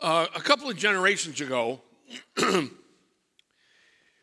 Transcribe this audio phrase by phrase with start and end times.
[0.00, 1.78] Uh, a couple of generations ago,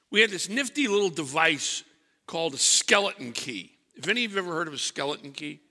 [0.09, 1.83] we had this nifty little device
[2.25, 3.77] called a skeleton key.
[3.95, 5.61] Have any of you ever heard of a skeleton key?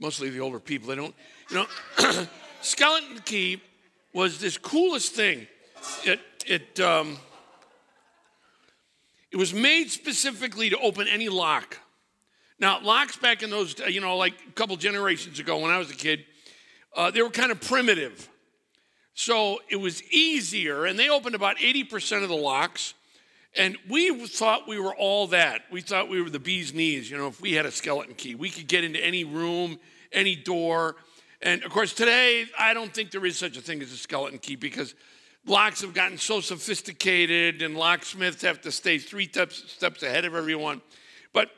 [0.00, 0.88] Mostly the older people.
[0.88, 1.14] They don't,
[1.50, 2.26] you know.
[2.62, 3.62] skeleton key
[4.12, 5.46] was this coolest thing.
[6.04, 7.16] It, it, um,
[9.30, 11.78] it was made specifically to open any lock.
[12.58, 15.90] Now, locks back in those, you know, like a couple generations ago when I was
[15.90, 16.24] a kid,
[16.96, 18.28] uh, they were kind of primitive.
[19.14, 22.94] So it was easier, and they opened about 80% of the locks.
[23.56, 25.62] And we thought we were all that.
[25.70, 28.34] We thought we were the bee's knees, you know, if we had a skeleton key.
[28.34, 29.78] We could get into any room,
[30.12, 30.96] any door.
[31.42, 34.38] And of course, today, I don't think there is such a thing as a skeleton
[34.38, 34.94] key because
[35.46, 40.34] locks have gotten so sophisticated and locksmiths have to stay three steps, steps ahead of
[40.34, 40.80] everyone.
[41.32, 41.50] But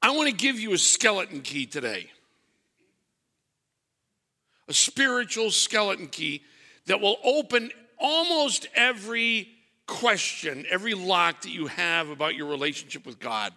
[0.00, 2.10] I want to give you a skeleton key today
[4.68, 6.42] a spiritual skeleton key
[6.86, 9.48] that will open almost every
[9.86, 13.52] question, every lock that you have about your relationship with God.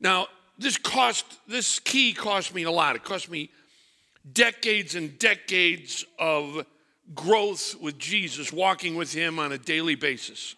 [0.00, 2.96] Now, this cost this key cost me a lot.
[2.96, 3.50] It cost me
[4.30, 6.64] decades and decades of
[7.14, 10.54] growth with Jesus, walking with him on a daily basis.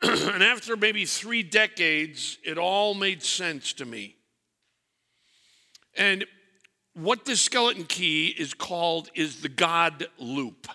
[0.02, 4.16] and after maybe 3 decades, it all made sense to me.
[5.96, 6.24] And
[6.94, 10.68] what this skeleton key is called is the God loop.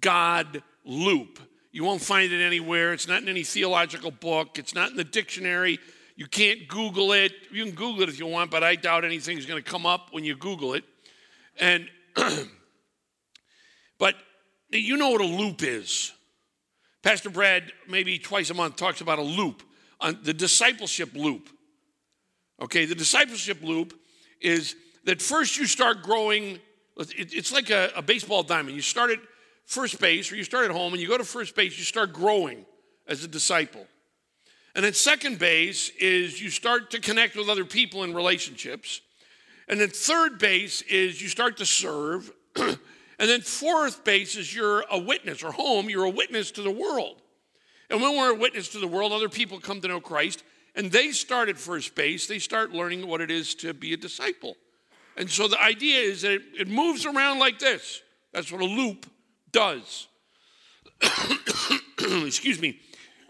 [0.00, 1.38] God loop.
[1.72, 2.92] You won't find it anywhere.
[2.92, 4.58] It's not in any theological book.
[4.58, 5.78] It's not in the dictionary.
[6.16, 7.32] You can't Google it.
[7.52, 10.08] You can Google it if you want, but I doubt anything's going to come up
[10.12, 10.84] when you Google it.
[11.60, 11.88] And,
[13.98, 14.14] but
[14.70, 16.12] you know what a loop is.
[17.02, 19.62] Pastor Brad, maybe twice a month, talks about a loop,
[20.22, 21.50] the discipleship loop.
[22.60, 23.98] Okay, the discipleship loop
[24.40, 26.58] is that first you start growing,
[26.96, 28.74] it's like a, a, baseball diamond.
[28.74, 29.18] You start at
[29.66, 32.12] first base or you start at home and you go to first base, you start
[32.12, 32.64] growing
[33.06, 33.86] as a disciple.
[34.74, 39.00] And then second base is you start to connect with other people in relationships.
[39.68, 42.30] And then third base is you start to serve.
[42.56, 42.78] and
[43.18, 47.22] then fourth base is you're a witness, or home, you're a witness to the world.
[47.90, 50.42] And when we're a witness to the world, other people come to know Christ.
[50.76, 53.96] And they start at first base, they start learning what it is to be a
[53.96, 54.56] disciple.
[55.16, 58.02] And so the idea is that it, moves around like this.
[58.32, 59.06] That's what a loop
[59.50, 60.06] does.
[61.98, 62.78] Excuse me.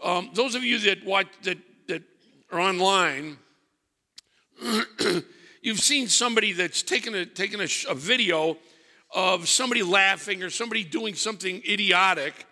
[0.03, 2.03] Um, those of you that watch that that
[2.51, 3.37] are online,
[5.61, 8.57] you've seen somebody that's taken a taken a, a video
[9.15, 12.45] of somebody laughing or somebody doing something idiotic,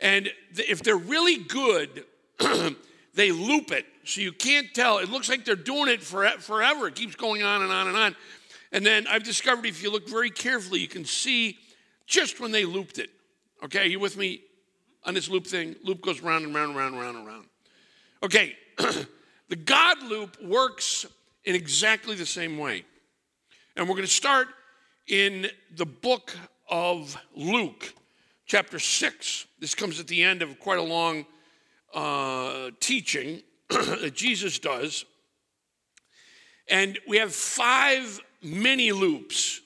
[0.00, 2.04] and if they're really good,
[3.18, 4.98] they loop it so you can't tell.
[4.98, 6.86] It looks like they're doing it for, forever.
[6.86, 8.16] It keeps going on and on and on.
[8.70, 11.58] And then I've discovered if you look very carefully, you can see
[12.06, 13.10] just when they looped it.
[13.64, 14.42] Okay, are you with me
[15.04, 15.74] on this loop thing?
[15.82, 17.46] Loop goes round and round and round and round and round.
[18.22, 18.56] Okay,
[19.48, 21.04] the God loop works
[21.44, 22.84] in exactly the same way.
[23.76, 24.46] And we're going to start
[25.08, 26.36] in the book
[26.70, 27.92] of Luke,
[28.46, 29.46] chapter 6.
[29.58, 31.26] This comes at the end of quite a long
[31.94, 35.04] uh, teaching that Jesus does.
[36.68, 39.60] And we have five mini loops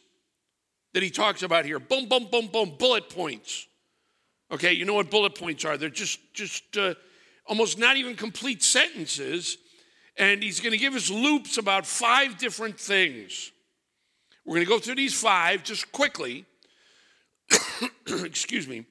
[0.94, 1.78] that he talks about here.
[1.78, 3.66] Boom, boom, boom, boom, bullet points.
[4.50, 5.76] Okay, you know what bullet points are?
[5.76, 6.94] They're just, just uh,
[7.46, 9.56] almost not even complete sentences.
[10.16, 13.50] And he's going to give us loops about five different things.
[14.44, 16.44] We're going to go through these five just quickly.
[18.06, 18.84] Excuse me.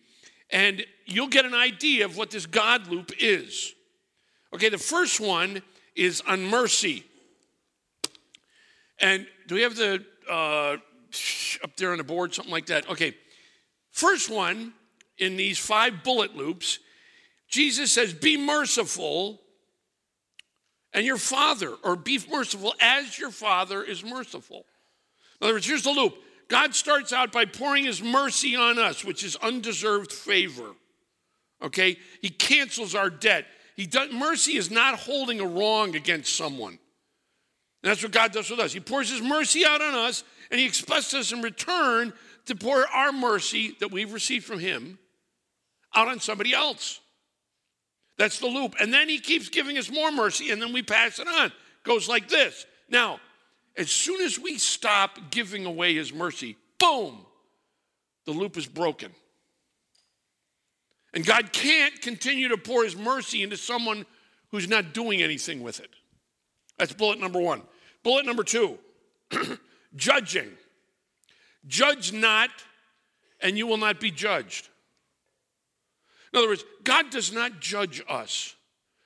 [0.50, 3.73] And you'll get an idea of what this God loop is.
[4.53, 5.61] Okay, the first one
[5.95, 7.03] is on mercy.
[8.99, 10.77] And do we have the uh,
[11.63, 12.89] up there on the board, something like that?
[12.89, 13.16] Okay,
[13.91, 14.73] first one
[15.17, 16.79] in these five bullet loops,
[17.47, 19.41] Jesus says, Be merciful,
[20.94, 24.65] and your father, or be merciful as your father is merciful.
[25.39, 26.15] In other words, here's the loop
[26.47, 30.71] God starts out by pouring his mercy on us, which is undeserved favor.
[31.62, 31.98] Okay?
[32.22, 33.46] He cancels our debt.
[33.75, 36.80] He does, mercy is not holding a wrong against someone.
[37.84, 38.74] And that's what God does with us.
[38.74, 42.13] He pours his mercy out on us, and he expects us in return
[42.46, 45.00] to pour our mercy that we've received from him
[45.96, 47.00] out on somebody else.
[48.18, 48.75] That's the loop.
[48.80, 51.52] And then he keeps giving us more mercy, and then we pass it on.
[51.84, 52.66] Goes like this.
[52.90, 53.19] Now,
[53.75, 57.25] as soon as we stop giving away his mercy, boom,
[58.25, 59.12] the loop is broken.
[61.13, 64.06] And God can't continue to pour his mercy into someone
[64.50, 65.90] who's not doing anything with it.
[66.78, 67.62] That's bullet number one.
[68.04, 68.78] Bullet number two
[69.96, 70.50] judging.
[71.68, 72.50] Judge not,
[73.42, 74.69] and you will not be judged.
[76.34, 78.56] In other words, God does not judge us.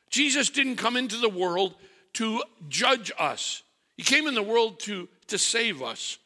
[0.10, 1.76] Jesus didn't come into the world
[2.14, 3.64] to judge us,
[3.98, 6.18] He came in the world to, to save us,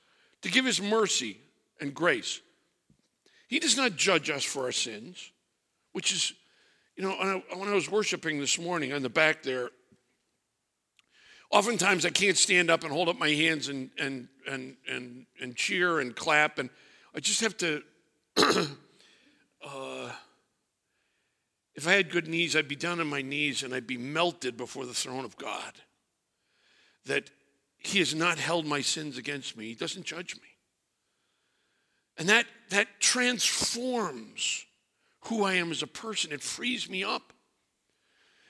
[0.43, 1.39] to give His mercy
[1.81, 2.41] and grace.
[3.47, 5.31] He does not judge us for our sins,
[5.93, 6.33] which is,
[6.95, 9.69] you know, when I was worshiping this morning on the back there,
[11.51, 15.55] oftentimes I can't stand up and hold up my hands and, and, and, and, and
[15.55, 16.69] cheer and clap, and
[17.15, 17.83] I just have to.
[18.37, 20.11] uh,
[21.75, 24.57] if I had good knees, I'd be down on my knees and I'd be melted
[24.57, 25.73] before the throne of God.
[27.05, 27.29] That
[27.77, 30.41] He has not held my sins against me, He doesn't judge me.
[32.17, 34.65] And that, that transforms
[35.29, 37.33] who I am as a person, it frees me up.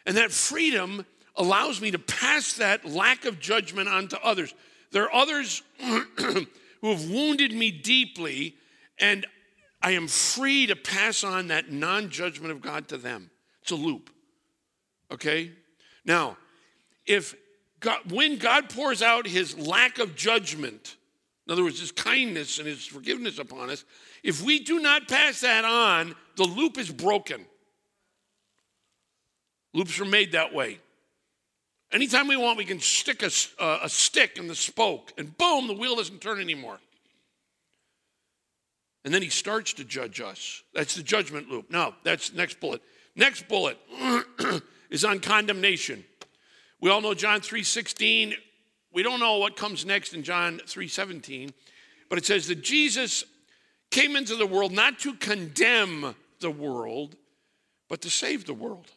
[0.06, 1.06] And that freedom
[1.36, 4.54] allows me to pass that lack of judgment on to others.
[4.92, 6.48] There are others who
[6.82, 8.56] have wounded me deeply,
[9.00, 9.26] and
[9.82, 13.30] I am free to pass on that non judgment of God to them.
[13.62, 14.10] It's a loop.
[15.12, 15.52] Okay?
[16.06, 16.38] Now,
[17.06, 17.36] if
[17.80, 20.96] God, when God pours out his lack of judgment,
[21.50, 23.84] in other words, his kindness and his forgiveness upon us,
[24.22, 27.44] if we do not pass that on, the loop is broken.
[29.74, 30.78] Loops are made that way.
[31.92, 35.66] Anytime we want, we can stick a, uh, a stick in the spoke, and boom,
[35.66, 36.78] the wheel doesn't turn anymore.
[39.04, 40.62] And then he starts to judge us.
[40.76, 41.72] That's the judgment loop.
[41.72, 42.84] Now, that's next bullet.
[43.16, 43.80] Next bullet
[44.92, 46.06] is on condemnation.
[46.80, 48.36] We all know John 3:16.
[48.92, 51.54] We don't know what comes next in John 3:17,
[52.10, 53.24] but it says that Jesus
[53.92, 57.16] came into the world not to condemn the world,
[57.88, 58.92] but to save the world.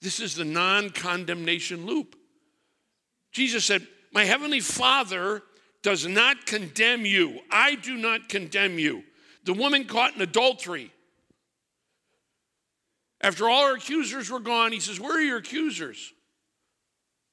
[0.00, 2.16] This is the non-condemnation loop.
[3.32, 5.42] Jesus said, "My heavenly Father
[5.86, 7.40] does not condemn you.
[7.48, 9.04] I do not condemn you.
[9.44, 10.92] The woman caught in adultery.
[13.20, 16.12] After all her accusers were gone, he says, Where are your accusers?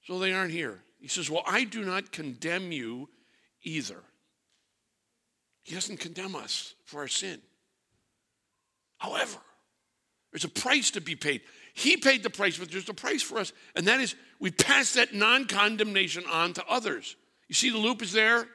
[0.04, 0.82] So they aren't here.
[1.00, 3.10] He says, Well, I do not condemn you
[3.64, 4.02] either.
[5.64, 7.42] He doesn't condemn us for our sin.
[8.98, 9.40] However,
[10.32, 11.42] there's a price to be paid.
[11.74, 14.94] He paid the price, but there's a price for us, and that is we pass
[14.94, 17.16] that non condemnation on to others.
[17.48, 18.48] You see, the loop is there.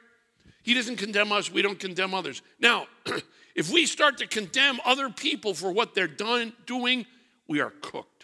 [0.63, 2.41] He doesn't condemn us, we don't condemn others.
[2.59, 2.87] Now,
[3.55, 7.05] if we start to condemn other people for what they're done, doing,
[7.47, 8.18] we are cooked.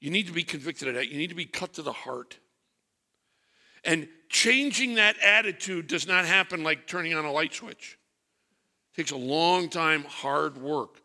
[0.00, 1.08] You need to be convicted of that.
[1.08, 2.38] You need to be cut to the heart.
[3.84, 7.98] And changing that attitude does not happen like turning on a light switch.
[8.92, 11.00] It takes a long time, hard work.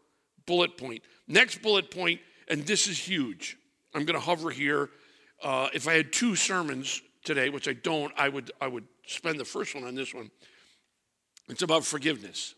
[0.46, 1.04] Bullet point.
[1.28, 3.58] Next bullet point, and this is huge.
[3.94, 4.90] I'm going to hover here.
[5.42, 9.40] Uh, if I had two sermons today, which I don't, I would, I would spend
[9.40, 10.30] the first one on this one.
[11.50, 12.56] It's about forgiveness.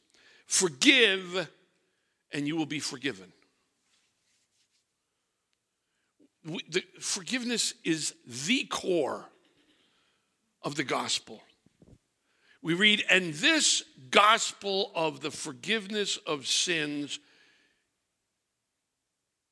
[0.48, 1.50] Forgive,
[2.32, 3.32] and you will be forgiven.
[6.48, 9.26] The, forgiveness is the core
[10.64, 11.42] of the gospel.
[12.62, 17.20] We read, and this gospel of the forgiveness of sins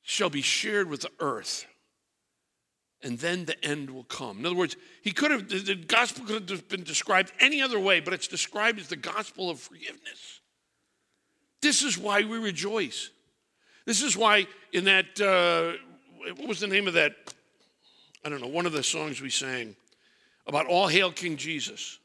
[0.02, 1.66] shall be shared with the earth
[3.02, 4.38] and then the end will come.
[4.38, 8.00] In other words, he could have, the gospel could have been described any other way,
[8.00, 10.40] but it's described as the gospel of forgiveness.
[11.62, 13.10] This is why we rejoice.
[13.84, 15.80] This is why, in that, uh,
[16.34, 17.14] what was the name of that?
[18.24, 19.76] I don't know, one of the songs we sang
[20.46, 21.98] about All Hail King Jesus.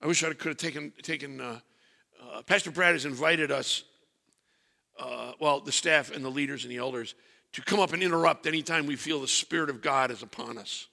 [0.00, 1.60] I wish I could have taken, taken uh,
[2.22, 3.84] uh, Pastor Brad has invited us,
[4.98, 7.14] uh, well, the staff and the leaders and the elders,
[7.52, 10.86] to come up and interrupt anytime we feel the Spirit of God is upon us.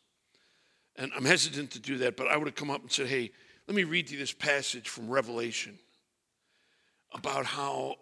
[0.95, 3.31] And I'm hesitant to do that, but I would have come up and said, hey,
[3.67, 5.77] let me read you this passage from Revelation
[7.13, 7.95] about how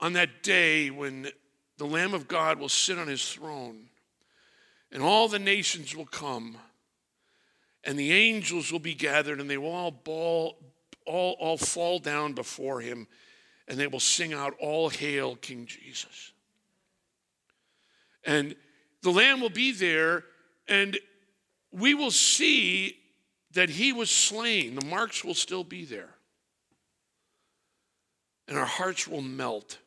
[0.00, 1.28] on that day when
[1.80, 3.86] the Lamb of God will sit on his throne
[4.92, 6.58] and all the nations will come
[7.84, 10.58] and the angels will be gathered and they will all, ball,
[11.06, 13.06] all, all fall down before him
[13.66, 16.32] and they will sing out, All hail King Jesus.
[18.24, 18.54] And
[19.02, 20.24] the Lamb will be there,
[20.68, 20.98] and
[21.72, 22.98] we will see
[23.52, 24.74] that he was slain.
[24.74, 26.10] The marks will still be there.
[28.48, 29.78] And our hearts will melt.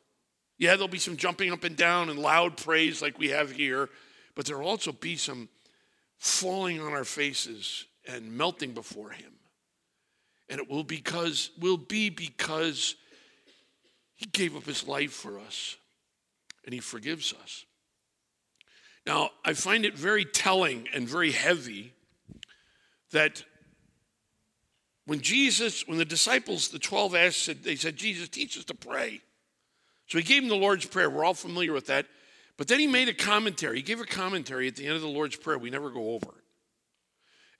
[0.58, 3.88] Yeah, there'll be some jumping up and down and loud praise like we have here,
[4.34, 5.48] but there'll also be some
[6.18, 9.32] falling on our faces and melting before him.
[10.48, 12.94] And it will because will be because
[14.14, 15.76] he gave up his life for us
[16.64, 17.64] and he forgives us.
[19.06, 21.92] Now, I find it very telling and very heavy
[23.10, 23.44] that
[25.06, 29.20] when Jesus, when the disciples, the 12 asked, they said, Jesus, teach us to pray.
[30.06, 31.08] So he gave him the Lord's Prayer.
[31.08, 32.06] We're all familiar with that.
[32.56, 33.76] But then he made a commentary.
[33.76, 35.58] He gave a commentary at the end of the Lord's Prayer.
[35.58, 36.44] We never go over it.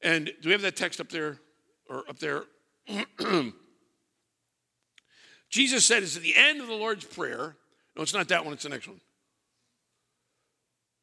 [0.03, 1.41] And do we have that text up there?
[1.89, 2.45] Or up there?
[5.51, 7.57] Jesus said, it's at the end of the Lord's Prayer.
[7.97, 9.01] No, it's not that one, it's the next one.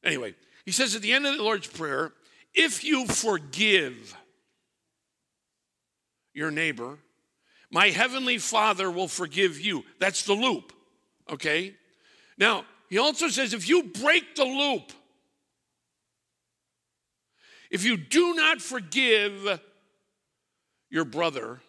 [0.04, 2.12] Anyway, he says at the end of the Lord's Prayer,
[2.54, 4.16] if you forgive
[6.34, 6.98] your neighbor,
[7.70, 9.86] my heavenly Father will forgive you.
[10.00, 10.74] That's the loop,
[11.32, 11.76] okay?
[12.38, 14.92] Now, he also says if you break the loop,
[17.70, 19.60] if you do not forgive
[20.90, 21.62] your brother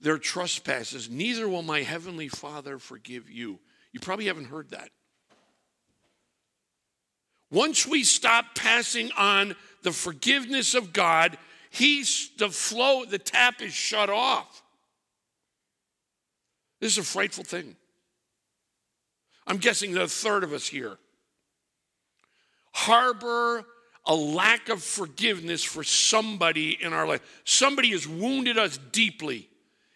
[0.00, 3.58] their trespasses, neither will my heavenly Father forgive you.
[3.92, 4.90] You probably haven't heard that.
[7.50, 11.38] Once we stop passing on the forgiveness of God,
[11.70, 14.62] he's the flow, the tap is shut off.
[16.80, 17.76] This is a frightful thing.
[19.46, 20.98] I'm guessing that a third of us here
[22.72, 23.64] harbor
[24.06, 27.42] a lack of forgiveness for somebody in our life.
[27.44, 29.48] Somebody has wounded us deeply,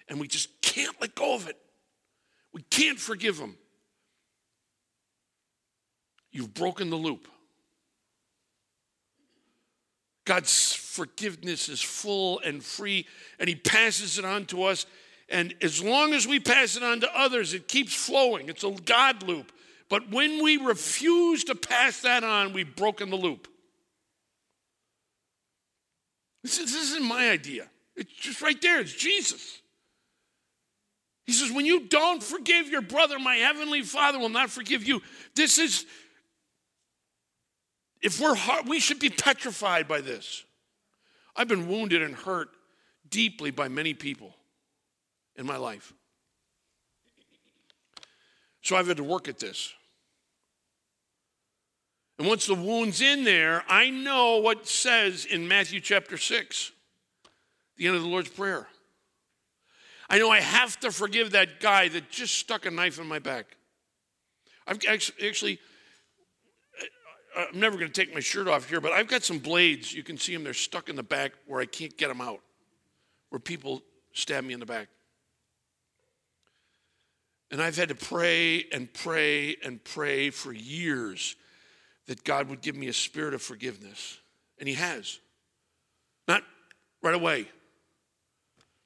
[0.08, 1.56] and we just can't let go of it.
[2.52, 3.56] We can't forgive them.
[6.32, 7.28] You've broken the loop.
[10.24, 13.06] God's forgiveness is full and free,
[13.38, 14.86] and He passes it on to us
[15.30, 18.48] and as long as we pass it on to others, it keeps flowing.
[18.48, 19.52] It's a God loop.
[19.88, 23.46] But when we refuse to pass that on, we've broken the loop.
[26.42, 27.68] This, is, this isn't my idea.
[27.94, 28.80] It's just right there.
[28.80, 29.60] It's Jesus.
[31.26, 35.00] He says, When you don't forgive your brother, my heavenly Father will not forgive you.
[35.36, 35.86] This is,
[38.02, 40.44] if we're hard, we should be petrified by this.
[41.36, 42.48] I've been wounded and hurt
[43.08, 44.34] deeply by many people
[45.40, 45.92] in my life.
[48.62, 49.72] So I've had to work at this.
[52.18, 56.72] And once the wound's in there, I know what says in Matthew chapter 6,
[57.78, 58.68] the end of the Lord's Prayer.
[60.10, 63.18] I know I have to forgive that guy that just stuck a knife in my
[63.18, 63.56] back.
[64.66, 65.58] I've actually,
[67.34, 69.94] I'm never going to take my shirt off here, but I've got some blades.
[69.94, 72.40] You can see them, they're stuck in the back where I can't get them out,
[73.30, 73.82] where people
[74.12, 74.88] stab me in the back.
[77.50, 81.34] And I've had to pray and pray and pray for years
[82.06, 84.18] that God would give me a spirit of forgiveness.
[84.58, 85.18] And He has.
[86.28, 86.42] Not
[87.02, 87.48] right away.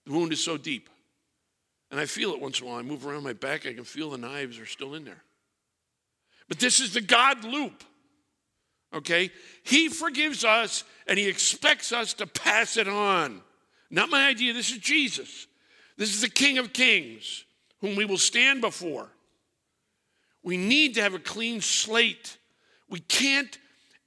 [0.07, 0.89] The wound is so deep.
[1.91, 2.79] And I feel it once in a while.
[2.79, 5.23] I move around my back, I can feel the knives are still in there.
[6.49, 7.85] But this is the God loop.
[8.93, 9.31] Okay?
[9.63, 13.43] He forgives us and He expects us to pass it on.
[13.91, 15.47] Not my idea, this is Jesus.
[15.97, 17.45] This is the King of Kings
[17.85, 19.11] whom we will stand before.
[20.43, 22.39] We need to have a clean slate.
[22.89, 23.59] We can't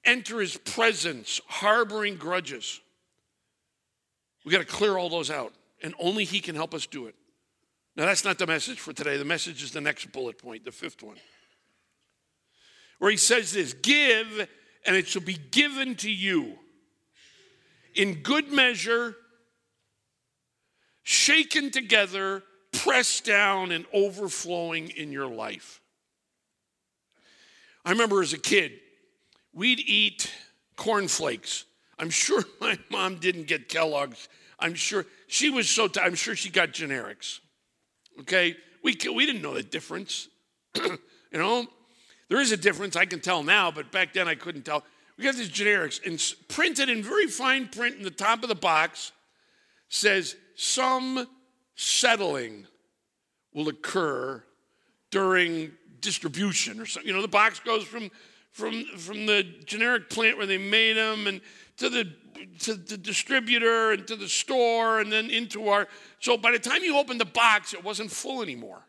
[0.03, 2.81] enter his presence harboring grudges.
[4.43, 5.53] We got to clear all those out,
[5.83, 7.13] and only he can help us do it.
[7.95, 9.15] Now, that's not the message for today.
[9.15, 11.17] The message is the next bullet point, the fifth one,
[12.97, 14.47] where he says this Give,
[14.87, 16.57] and it shall be given to you
[17.93, 19.15] in good measure,
[21.03, 22.41] shaken together,
[22.77, 25.81] pressed down and overflowing in your life.
[27.85, 28.73] I remember as a kid,
[29.53, 30.31] we'd eat
[30.75, 31.65] cornflakes.
[31.97, 34.27] I'm sure my mom didn't get Kellogg's.
[34.59, 37.39] I'm sure she was so, i I'm sure she got generics.
[38.21, 38.55] Okay?
[38.83, 40.27] We, we didn't know the difference.
[40.75, 40.97] you
[41.31, 41.67] know?
[42.29, 44.83] There is a difference, I can tell now, but back then I couldn't tell.
[45.17, 48.55] We got these generics, and printed in very fine print in the top of the
[48.55, 49.13] box
[49.89, 51.27] says, Some
[51.77, 52.65] settling
[53.53, 54.43] will occur
[55.09, 57.07] during distribution or something.
[57.07, 58.11] You know, the box goes from
[58.51, 61.39] from from the generic plant where they made them and
[61.77, 62.11] to the
[62.59, 65.87] to the distributor and to the store and then into our
[66.19, 68.81] so by the time you opened the box it wasn't full anymore.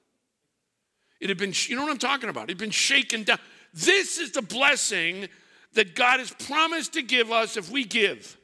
[1.21, 2.45] It had been you know what i'm talking about?
[2.45, 3.39] It had been shaken down.
[3.75, 5.29] This is the blessing
[5.75, 8.39] that god has promised to give us if we give.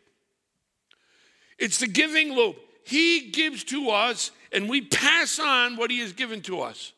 [1.59, 6.13] It's the giving loop he gives to us and we pass on what He has
[6.13, 6.93] given to us.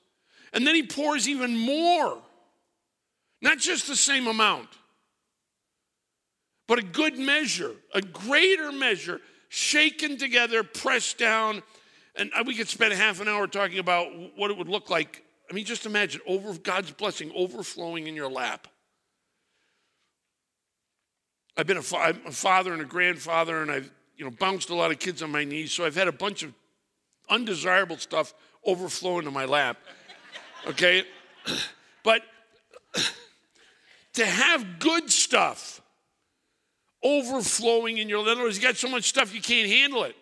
[0.53, 2.19] And then He pours even more,
[3.41, 4.69] not just the same amount,
[6.69, 11.63] but a good measure, a greater measure, shaken together, pressed down.
[12.15, 15.25] And we could spend half an hour talking about what it would look like.
[15.49, 18.67] I mean, just imagine over God's blessing overflowing in your lap.
[21.57, 24.75] I've been a, fa- a father and a grandfather, and I've you know bounced a
[24.75, 26.53] lot of kids on my knees, so I've had a bunch of
[27.29, 29.77] undesirable stuff overflow into my lap.
[30.67, 31.05] Okay,
[32.03, 32.23] but
[34.15, 35.81] to have good stuff
[37.03, 40.17] overflowing in your in other words, you got so much stuff you can't handle it.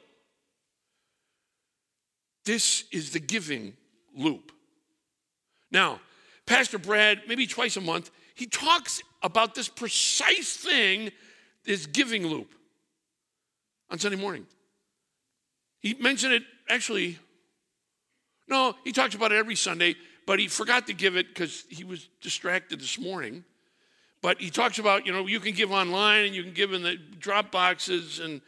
[2.44, 3.74] This is the giving
[4.14, 4.52] loop.
[5.70, 6.00] Now,
[6.46, 11.10] Pastor Brad, maybe twice a month, he talks about this precise thing,
[11.64, 12.54] this giving loop,
[13.94, 14.44] on Sunday morning.
[15.78, 17.16] He mentioned it actually,
[18.48, 19.94] no, he talks about it every Sunday,
[20.26, 23.44] but he forgot to give it because he was distracted this morning.
[24.20, 26.82] But he talks about, you know, you can give online and you can give in
[26.82, 28.40] the drop boxes and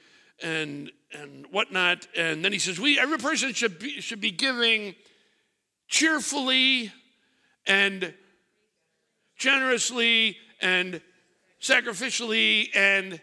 [0.43, 2.09] and and whatnot.
[2.17, 4.97] And then he says, we every person should be should be giving
[5.87, 6.93] cheerfully
[7.69, 8.13] and
[9.39, 11.01] generously and
[11.63, 13.21] sacrificially and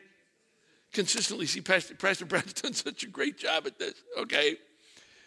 [0.94, 1.46] consistently.
[1.46, 4.56] See, Pastor, Pastor Brad's done such a great job at this, okay?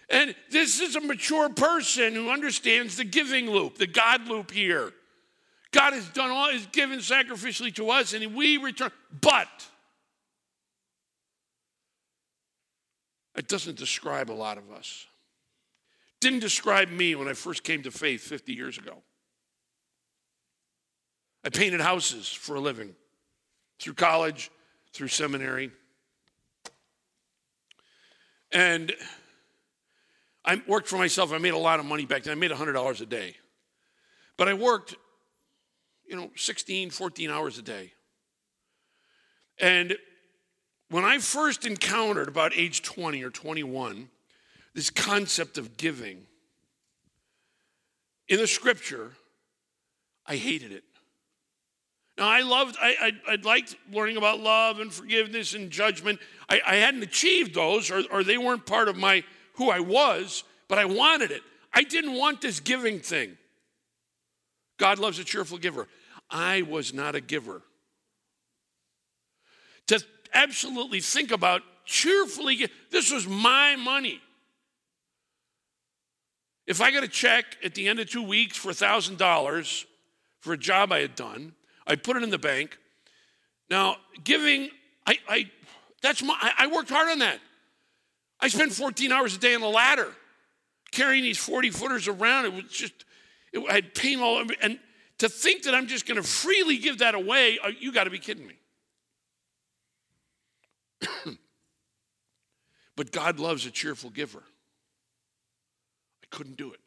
[0.08, 4.92] And this is a mature person who understands the giving loop, the God loop here.
[5.73, 8.90] God has done all, is given sacrificially to us, and we return.
[9.20, 9.49] But
[13.37, 15.06] it doesn't describe a lot of us.
[16.20, 19.02] Didn't describe me when I first came to faith 50 years ago.
[21.44, 22.94] I painted houses for a living
[23.78, 24.50] through college,
[24.96, 25.70] through seminary.
[28.50, 28.92] And
[30.44, 31.32] I worked for myself.
[31.32, 32.32] I made a lot of money back then.
[32.32, 33.36] I made $100 a day.
[34.36, 34.94] But I worked,
[36.08, 37.92] you know, 16, 14 hours a day.
[39.58, 39.96] And
[40.88, 44.08] when I first encountered about age 20 or 21
[44.74, 46.26] this concept of giving
[48.28, 49.12] in the scripture,
[50.26, 50.84] I hated it.
[52.18, 56.19] Now, I loved, I, I, I, liked learning about love and forgiveness and judgment.
[56.49, 59.23] I, I hadn't achieved those, or, or they weren't part of my
[59.54, 61.43] who I was, but I wanted it.
[61.75, 63.36] I didn't want this giving thing.
[64.78, 65.88] God loves a cheerful giver.
[66.30, 67.62] I was not a giver.
[69.88, 74.21] To absolutely think about cheerfully, this was my money.
[76.67, 79.84] If I got a check at the end of two weeks for $1,000
[80.40, 81.52] for a job I had done,
[81.86, 82.78] I put it in the bank.
[83.70, 84.70] Now, giving,
[85.06, 85.50] I, I
[86.02, 87.40] that's my, I, I worked hard on that.
[88.40, 90.12] I spent 14 hours a day on the ladder
[90.92, 92.46] carrying these 40 footers around.
[92.46, 92.92] It was just,
[93.52, 94.52] it, I had pain all over.
[94.62, 94.78] And
[95.18, 98.10] to think that I'm just going to freely give that away, uh, you got to
[98.10, 98.54] be kidding me.
[102.96, 104.42] but God loves a cheerful giver.
[106.22, 106.80] I couldn't do it.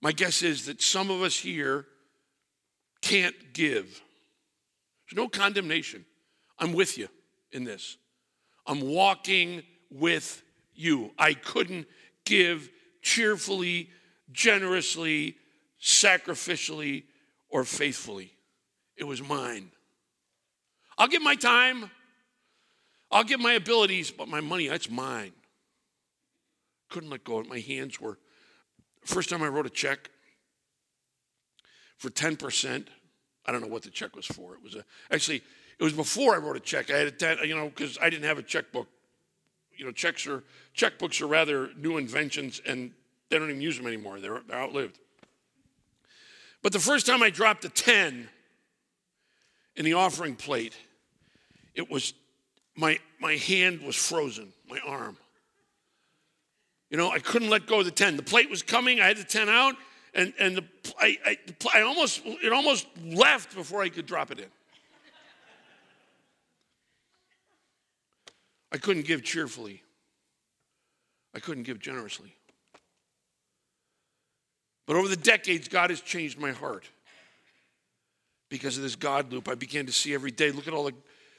[0.00, 1.86] My guess is that some of us here
[3.02, 4.00] can't give.
[5.10, 6.04] There's no condemnation.
[6.58, 7.08] I'm with you
[7.52, 7.96] in this.
[8.66, 10.42] I'm walking with
[10.74, 11.12] you.
[11.18, 11.86] I couldn't
[12.24, 12.68] give
[13.02, 13.90] cheerfully,
[14.30, 15.36] generously,
[15.80, 17.04] sacrificially,
[17.48, 18.32] or faithfully.
[18.96, 19.70] It was mine.
[20.98, 21.90] I'll give my time,
[23.10, 25.32] I'll give my abilities, but my money, that's mine.
[26.90, 27.42] Couldn't let go.
[27.44, 28.18] My hands were.
[29.04, 30.10] First time I wrote a check,
[31.98, 32.86] for 10%.
[33.44, 34.54] I don't know what the check was for.
[34.54, 35.42] It was a, actually,
[35.78, 36.90] it was before I wrote a check.
[36.90, 38.88] I had a 10, you know, because I didn't have a checkbook.
[39.76, 40.42] You know, checks are,
[40.76, 42.92] checkbooks are rather new inventions and
[43.30, 44.20] they don't even use them anymore.
[44.20, 44.98] They're, they're outlived.
[46.62, 48.28] But the first time I dropped a 10
[49.76, 50.76] in the offering plate,
[51.74, 52.14] it was,
[52.76, 55.16] my, my hand was frozen, my arm.
[56.90, 58.16] You know, I couldn't let go of the 10.
[58.16, 59.76] The plate was coming, I had the 10 out,
[60.18, 60.64] and, and the,
[60.98, 61.38] I, I,
[61.76, 64.46] I almost, it almost left before I could drop it in.
[68.72, 69.80] I couldn't give cheerfully.
[71.36, 72.34] I couldn't give generously.
[74.88, 76.88] But over the decades, God has changed my heart.
[78.50, 80.50] Because of this God loop, I began to see every day.
[80.50, 80.94] Look at all the,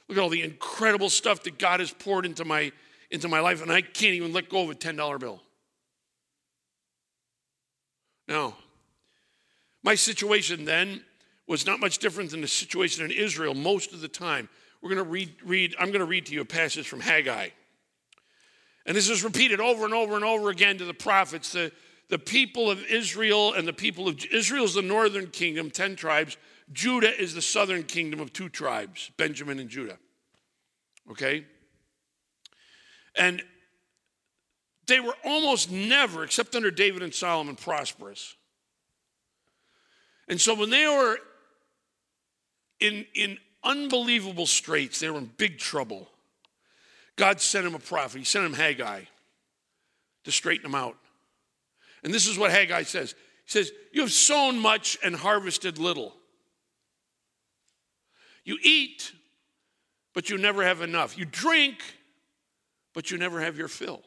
[0.08, 2.72] look at all the incredible stuff that God has poured into my,
[3.10, 5.42] into my life, and I can't even let go of a $10 bill.
[8.26, 8.56] Now,
[9.82, 11.02] my situation then
[11.46, 14.48] was not much different than the situation in Israel most of the time.
[14.80, 17.48] We're going to read, read I'm going to read to you a passage from Haggai.
[18.86, 21.52] And this is repeated over and over and over again to the prophets.
[21.52, 21.72] The,
[22.08, 26.36] the people of Israel and the people of Israel is the northern kingdom, 10 tribes.
[26.72, 29.98] Judah is the southern kingdom of two tribes, Benjamin and Judah.
[31.10, 31.44] Okay?
[33.14, 33.42] And
[34.86, 38.34] they were almost never, except under David and Solomon, prosperous.
[40.30, 41.18] And so when they were
[42.80, 45.00] in, in unbelievable straits.
[45.00, 46.08] They were in big trouble.
[47.16, 48.18] God sent him a prophet.
[48.18, 49.02] He sent him Haggai
[50.24, 50.96] to straighten them out.
[52.02, 53.14] And this is what Haggai says
[53.44, 56.14] He says, You have sown much and harvested little.
[58.44, 59.12] You eat,
[60.14, 61.18] but you never have enough.
[61.18, 61.76] You drink,
[62.94, 64.02] but you never have your fill.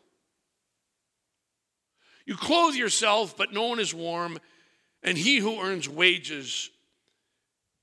[2.25, 4.39] You clothe yourself, but no one is warm,
[5.03, 6.69] and he who earns wages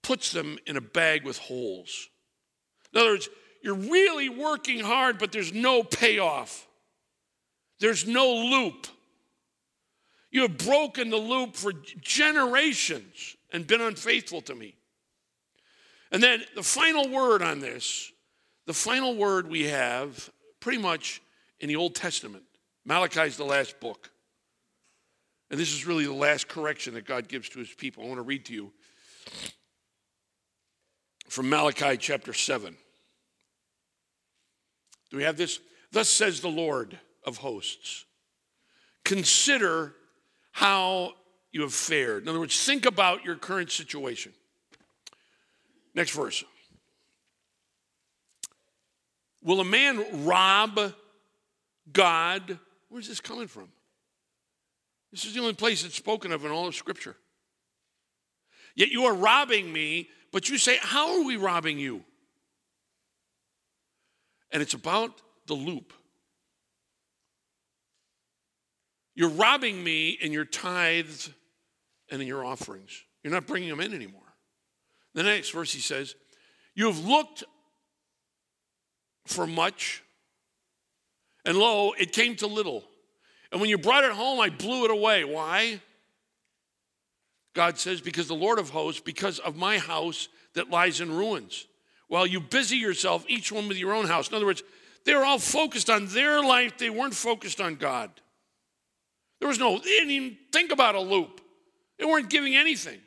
[0.03, 2.09] puts them in a bag with holes.
[2.93, 3.29] In other words,
[3.63, 6.67] you're really working hard, but there's no payoff.
[7.79, 8.87] There's no loop.
[10.31, 14.77] You have broken the loop for generations and been unfaithful to me.
[16.13, 18.11] And then the final word on this,
[18.67, 20.31] the final word we have
[20.61, 21.21] pretty much
[21.59, 22.45] in the Old Testament.
[22.85, 24.11] Malachi is the last book.
[25.51, 28.05] And this is really the last correction that God gives to his people.
[28.05, 28.73] I want to read to you
[31.29, 32.77] from Malachi chapter 7.
[35.11, 35.59] Do we have this?
[35.91, 38.05] Thus says the Lord of hosts
[39.05, 39.95] Consider
[40.53, 41.15] how
[41.53, 42.23] you have fared.
[42.23, 44.33] In other words, think about your current situation.
[45.95, 46.45] Next verse.
[49.43, 50.93] Will a man rob
[51.93, 52.59] God?
[52.89, 53.69] Where's this coming from?
[55.13, 57.17] This is the only place it's spoken of in all of Scripture.
[58.75, 62.05] Yet you are robbing me, but you say, How are we robbing you?
[64.53, 65.93] And it's about the loop.
[69.15, 71.31] You're robbing me in your tithes
[72.11, 73.03] and in your offerings.
[73.23, 74.23] You're not bringing them in anymore.
[75.15, 76.15] The next verse he says,
[76.75, 77.45] You have looked
[79.27, 80.03] for much,
[81.45, 82.85] and lo, it came to little.
[83.53, 85.25] And when you brought it home, I blew it away.
[85.25, 85.81] Why?
[87.55, 91.67] God says, Because the Lord of hosts, because of my house that lies in ruins.
[92.09, 94.29] While you busy yourself, each one with your own house.
[94.29, 94.63] In other words,
[95.05, 98.11] they were all focused on their life, they weren't focused on God.
[99.39, 101.41] There was no, they didn't even think about a loop.
[101.99, 103.01] They weren't giving anything.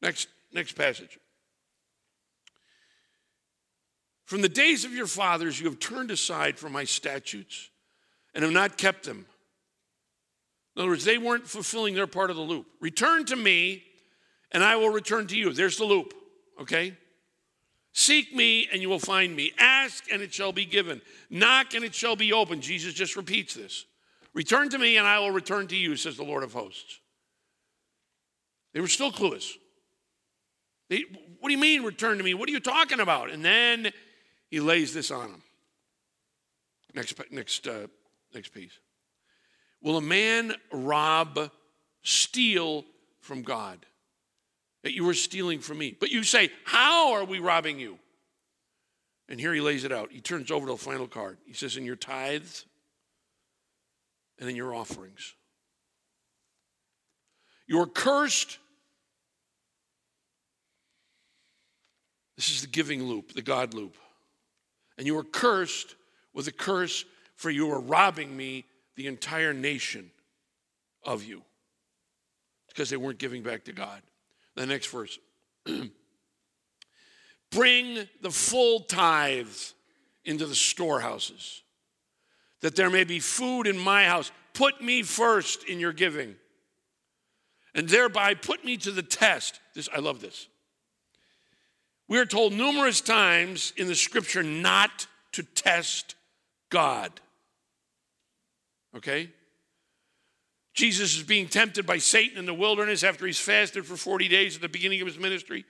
[0.00, 1.18] Next, next passage.
[4.24, 7.68] From the days of your fathers, you have turned aside from my statutes
[8.34, 9.26] and have not kept them.
[10.76, 12.66] In other words, they weren't fulfilling their part of the loop.
[12.80, 13.84] Return to me,
[14.50, 15.52] and I will return to you.
[15.52, 16.12] There's the loop,
[16.60, 16.96] okay?
[17.92, 19.52] Seek me, and you will find me.
[19.58, 21.00] Ask, and it shall be given.
[21.30, 22.62] Knock, and it shall be opened.
[22.62, 23.86] Jesus just repeats this.
[24.32, 26.98] Return to me, and I will return to you, says the Lord of hosts.
[28.72, 29.48] They were still clueless.
[30.90, 31.04] They,
[31.38, 32.34] what do you mean, return to me?
[32.34, 33.30] What are you talking about?
[33.30, 33.92] And then
[34.50, 35.42] he lays this on them.
[36.94, 37.86] Next, next, uh,
[38.34, 38.78] next piece.
[39.82, 41.50] Will a man rob,
[42.02, 42.84] steal
[43.20, 43.84] from God?
[44.82, 45.96] That you were stealing from me.
[45.98, 47.98] But you say, How are we robbing you?
[49.28, 50.12] And here he lays it out.
[50.12, 51.38] He turns over to the final card.
[51.46, 52.66] He says, In your tithes
[54.38, 55.34] and in your offerings.
[57.66, 58.58] You're cursed.
[62.36, 63.96] This is the giving loop, the God loop.
[64.98, 65.94] And you are cursed
[66.32, 67.04] with a curse,
[67.36, 68.64] for you are robbing me,
[68.96, 70.10] the entire nation,
[71.04, 71.42] of you.
[72.68, 74.02] Because they weren't giving back to God.
[74.56, 75.18] The next verse.
[77.50, 79.74] Bring the full tithes
[80.24, 81.62] into the storehouses
[82.64, 84.32] that there may be food in my house.
[84.54, 86.34] Put me first in your giving,
[87.74, 89.60] and thereby put me to the test.
[89.74, 90.48] This, I love this.
[92.08, 96.14] We are told numerous times in the scripture not to test
[96.74, 97.12] God.
[98.96, 99.30] Okay?
[100.74, 104.56] Jesus is being tempted by Satan in the wilderness after he's fasted for 40 days
[104.56, 105.64] at the beginning of his ministry.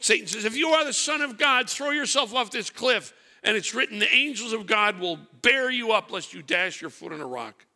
[0.00, 3.12] Satan says, If you are the Son of God, throw yourself off this cliff.
[3.44, 6.90] And it's written, the angels of God will bear you up lest you dash your
[6.90, 7.66] foot on a rock.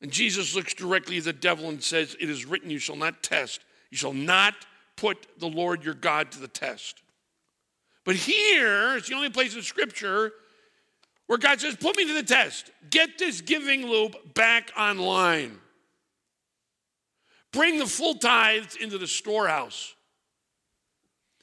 [0.00, 3.22] And Jesus looks directly at the devil and says, It is written, you shall not
[3.22, 3.60] test.
[3.90, 4.54] You shall not
[4.96, 7.02] put the Lord your God to the test.
[8.04, 10.32] But here, it's the only place in Scripture
[11.26, 12.70] where God says, Put me to the test.
[12.90, 15.58] Get this giving loop back online.
[17.52, 19.94] Bring the full tithes into the storehouse.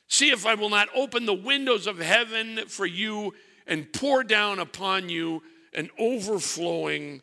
[0.08, 3.34] See if I will not open the windows of heaven for you
[3.66, 5.42] and pour down upon you
[5.74, 7.22] an overflowing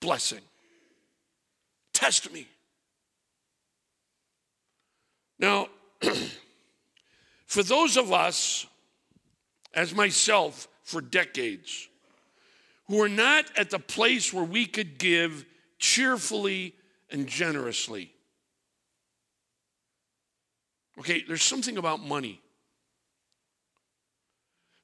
[0.00, 0.40] blessing.
[1.92, 2.46] Test me.
[5.38, 5.66] Now,
[7.46, 8.66] for those of us,
[9.74, 11.88] as myself, for decades,
[12.86, 15.44] who are not at the place where we could give
[15.78, 16.74] cheerfully
[17.10, 18.14] and generously,
[20.98, 22.40] Okay, there's something about money.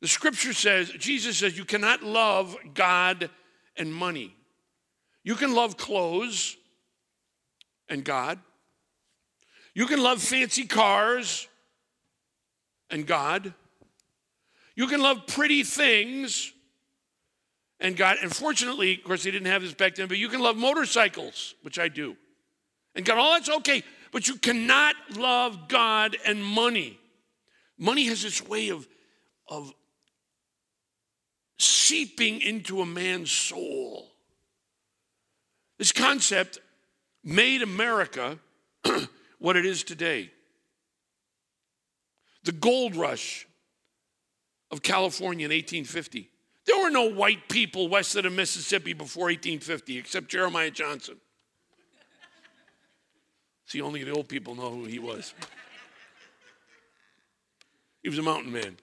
[0.00, 3.30] The scripture says, Jesus says, you cannot love God
[3.76, 4.34] and money.
[5.22, 6.56] You can love clothes
[7.88, 8.38] and God.
[9.74, 11.46] You can love fancy cars
[12.88, 13.54] and God.
[14.80, 16.54] You can love pretty things
[17.80, 18.16] and God.
[18.22, 21.54] And fortunately, of course, he didn't have this back then, but you can love motorcycles,
[21.60, 22.16] which I do.
[22.94, 26.98] And God, all that's okay, but you cannot love God and money.
[27.76, 28.88] Money has this way of,
[29.48, 29.70] of
[31.58, 34.10] seeping into a man's soul.
[35.76, 36.58] This concept
[37.22, 38.38] made America
[39.38, 40.30] what it is today.
[42.44, 43.46] The gold rush
[44.70, 46.30] of California in 1850.
[46.66, 51.16] There were no white people west of the Mississippi before 1850 except Jeremiah Johnson.
[53.66, 55.32] See, only the old people know who he was.
[58.02, 58.76] He was a mountain man.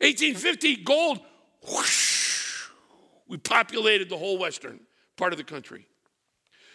[0.00, 1.20] 1850, gold,
[1.68, 2.68] whoosh,
[3.26, 4.80] we populated the whole western
[5.16, 5.86] part of the country.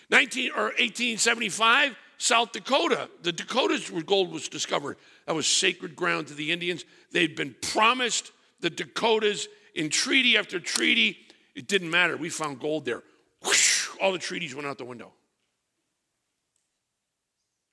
[0.10, 4.98] 19 or 1875, South Dakota, the Dakotas where gold was discovered.
[5.26, 6.84] That was sacred ground to the Indians.
[7.12, 11.18] They'd been promised the Dakotas in treaty after treaty.
[11.56, 12.18] It didn't matter.
[12.18, 13.04] We found gold there.
[13.44, 15.12] Whoosh, all the treaties went out the window.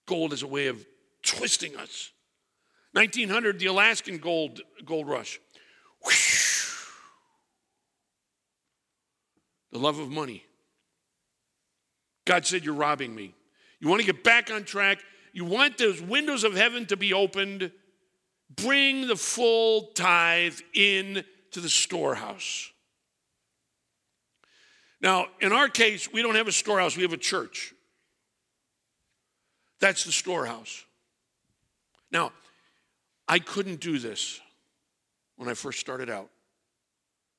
[0.07, 0.85] Gold is a way of
[1.23, 2.11] twisting us.
[2.93, 5.41] 1900, the Alaskan gold, gold rush.
[6.05, 6.77] Whoosh.
[9.71, 10.45] The love of money.
[12.25, 13.35] God said, You're robbing me.
[13.79, 14.99] You want to get back on track?
[15.33, 17.71] You want those windows of heaven to be opened?
[18.55, 22.71] Bring the full tithe in to the storehouse.
[25.01, 27.73] Now, in our case, we don't have a storehouse, we have a church.
[29.81, 30.85] That's the storehouse.
[32.13, 32.33] Now,
[33.27, 34.41] I couldn't do this
[35.37, 36.29] when I first started out.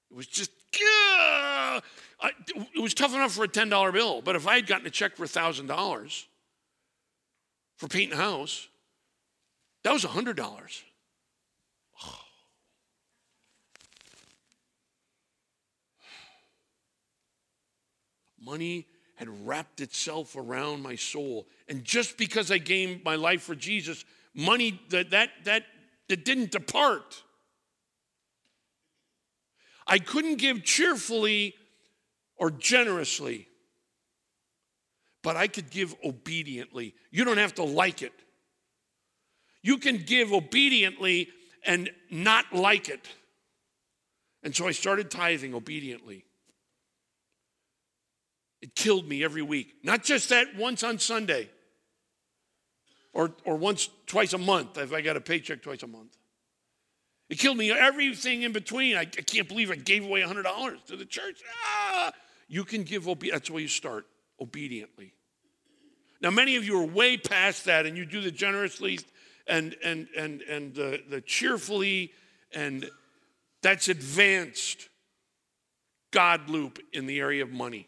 [0.10, 2.32] It was just, I,
[2.76, 5.16] it was tough enough for a $10 bill, but if I had gotten a check
[5.16, 6.26] for $1,000
[7.82, 8.70] for painting a house,
[9.84, 10.38] that was $100.
[18.40, 21.48] Money had wrapped itself around my soul.
[21.68, 25.64] And just because I gave my life for Jesus, money that that that,
[26.08, 27.24] that didn't depart.
[29.88, 31.56] I couldn't give cheerfully
[32.38, 33.48] or generously,
[35.24, 36.96] but I could give obediently.
[37.12, 38.14] You don't have to like it.
[39.62, 41.30] You can give obediently
[41.66, 43.08] and not like it.
[44.44, 46.26] And so I started tithing obediently.
[48.62, 49.76] It killed me every week.
[49.84, 51.50] Not just that once on Sunday
[53.14, 56.18] or, or once, twice a month if I got a paycheck twice a month.
[57.30, 58.98] It killed me everything in between.
[58.98, 61.42] I, I can't believe I gave away $100 to the church.
[61.66, 62.12] Ah!
[62.48, 64.06] You can give, obe- that's where you start,
[64.42, 65.14] obediently.
[66.22, 69.00] Now, many of you are way past that and you do the generously
[69.48, 72.12] and, and, and, and the, the cheerfully,
[72.54, 72.90] and
[73.62, 74.90] that's advanced
[76.12, 77.88] God loop in the area of money.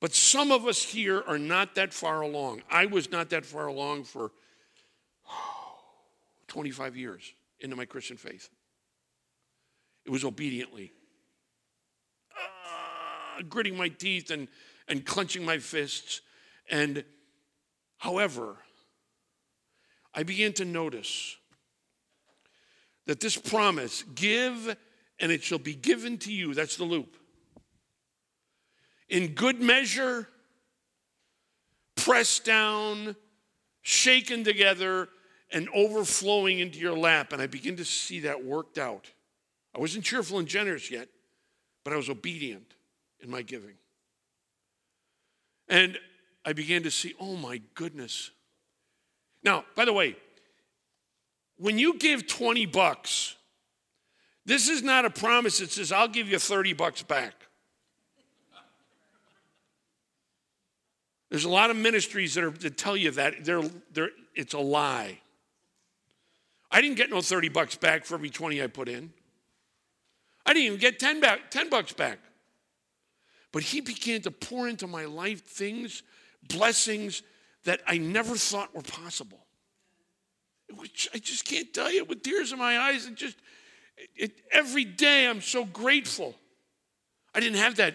[0.00, 2.62] But some of us here are not that far along.
[2.70, 4.32] I was not that far along for
[5.28, 5.78] oh,
[6.48, 8.50] 25 years into my Christian faith.
[10.04, 10.92] It was obediently.
[13.48, 14.48] Gritting my teeth and,
[14.88, 16.20] and clenching my fists.
[16.70, 17.04] And
[17.98, 18.56] however,
[20.14, 21.36] I began to notice
[23.06, 24.76] that this promise, give
[25.18, 27.16] and it shall be given to you, that's the loop
[29.08, 30.28] in good measure,
[31.94, 33.16] pressed down,
[33.82, 35.08] shaken together,
[35.52, 37.32] and overflowing into your lap.
[37.32, 39.10] And I begin to see that worked out.
[39.74, 41.08] I wasn't cheerful and generous yet,
[41.84, 42.75] but I was obedient
[43.26, 43.74] in my giving.
[45.68, 45.98] And
[46.44, 48.30] I began to see, oh my goodness.
[49.42, 50.16] Now, by the way,
[51.58, 53.36] when you give 20 bucks,
[54.44, 57.34] this is not a promise that says, I'll give you 30 bucks back.
[61.30, 63.44] There's a lot of ministries that, are, that tell you that.
[63.44, 65.18] They're, they're, it's a lie.
[66.70, 69.12] I didn't get no 30 bucks back for every 20 I put in.
[70.44, 72.18] I didn't even get 10, back, 10 bucks back.
[73.56, 76.02] But he began to pour into my life things,
[76.46, 77.22] blessings
[77.64, 79.46] that I never thought were possible.
[80.76, 83.38] Which I just can't tell you with tears in my eyes and just
[83.96, 86.34] it, it, every day I'm so grateful.
[87.34, 87.94] I didn't have that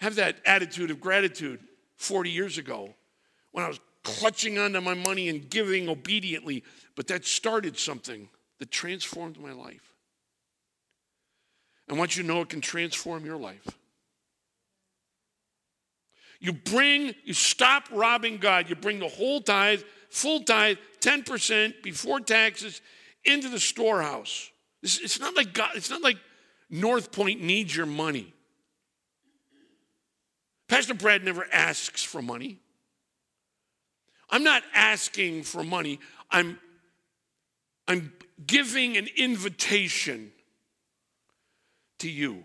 [0.00, 1.60] have that attitude of gratitude
[1.96, 2.94] 40 years ago
[3.52, 8.30] when I was clutching onto my money and giving obediently, but that started something
[8.60, 9.92] that transformed my life.
[11.86, 13.76] I want you to know it can transform your life.
[16.40, 18.68] You bring, you stop robbing God.
[18.68, 22.80] You bring the whole tithe, full tithe, 10% before taxes
[23.24, 24.50] into the storehouse.
[24.82, 26.18] It's, it's not like God, it's not like
[26.70, 28.32] North Point needs your money.
[30.68, 32.58] Pastor Brad never asks for money.
[34.30, 36.00] I'm not asking for money.
[36.30, 36.58] I'm,
[37.86, 38.12] I'm
[38.44, 40.32] giving an invitation
[42.00, 42.44] to you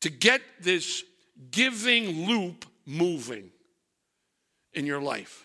[0.00, 1.04] to get this
[1.50, 3.50] giving loop moving
[4.72, 5.44] in your life.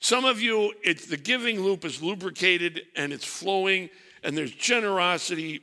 [0.00, 3.90] Some of you, it's the giving loop is lubricated and it's flowing,
[4.22, 5.60] and there's generosity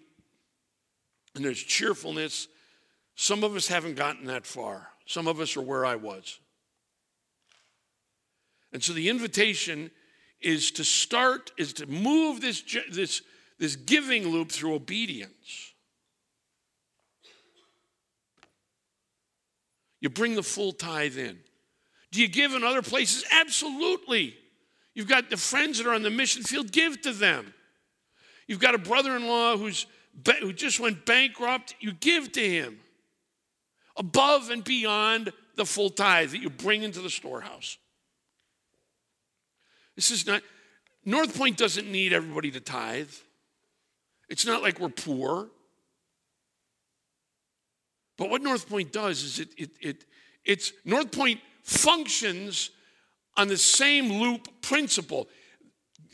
[1.36, 2.48] and there's cheerfulness.
[3.16, 4.90] Some of us haven't gotten that far.
[5.06, 6.40] Some of us are where I was.
[8.74, 9.90] And so the invitation
[10.42, 13.24] is to start, is to move this, this,
[13.58, 15.74] this giving loop through obedience.
[20.00, 21.40] You bring the full tithe in.
[22.12, 23.26] Do you give in other places?
[23.32, 24.36] Absolutely.
[24.94, 27.54] You've got the friends that are on the mission field, give to them.
[28.48, 29.86] You've got a brother in law who's,
[30.40, 32.80] who just went bankrupt, you give to him
[33.98, 37.78] above and beyond the full tithe that you bring into the storehouse.
[39.96, 40.44] This is not,
[41.04, 43.10] North Point doesn't need everybody to tithe.
[44.30, 45.50] It's not like we're poor.
[48.18, 50.06] But what North Point does is it, it, it
[50.44, 52.72] it's North Point functions
[53.36, 55.28] on the same loop principle.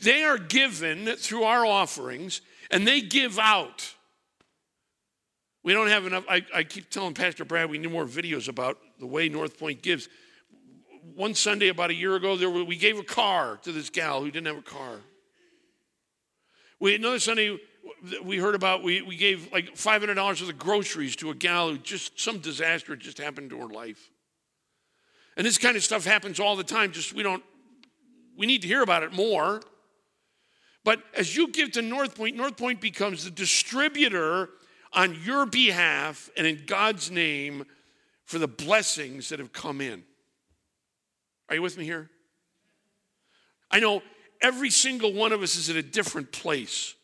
[0.02, 3.94] They are given through our offerings and they give out.
[5.62, 6.24] We don't have enough.
[6.28, 9.80] I, I keep telling Pastor Brad we need more videos about the way North Point
[9.80, 10.08] gives.
[11.14, 14.20] One Sunday about a year ago, there were, we gave a car to this gal
[14.20, 14.98] who didn't have a car.
[16.84, 17.58] We, another Sunday,
[18.22, 21.78] we heard about we, we gave like $500 worth of groceries to a gal who
[21.78, 24.10] just some disaster just happened to her life.
[25.38, 27.42] And this kind of stuff happens all the time just we don't
[28.36, 29.62] we need to hear about it more.
[30.84, 34.50] But as you give to north point north point becomes the distributor
[34.92, 37.64] on your behalf and in god's name
[38.26, 40.02] for the blessings that have come in.
[41.48, 42.10] Are you with me here?
[43.70, 44.02] I know
[44.44, 46.94] every single one of us is at a different place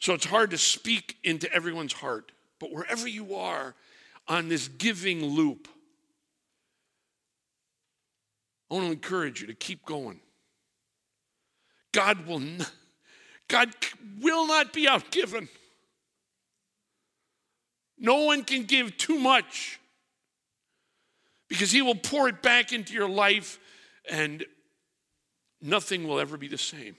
[0.00, 2.32] so it's hard to speak into everyone's heart.
[2.58, 3.74] But wherever you are
[4.26, 5.68] on this giving loop,
[8.70, 10.20] I want to encourage you to keep going.
[11.92, 12.72] God will not,
[13.48, 13.74] God
[14.20, 15.48] will not be outgiven.
[17.98, 19.78] No one can give too much
[21.48, 23.58] because he will pour it back into your life
[24.08, 24.46] and
[25.62, 26.96] nothing will ever be the same.